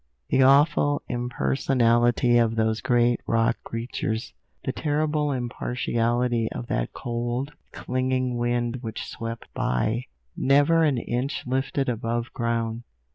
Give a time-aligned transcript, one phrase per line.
[0.29, 8.35] The awful impersonality of those great rock creatures, the terrible impartiality of that cold, clinging
[8.37, 12.81] wind which swept by, never an inch lifted above ground!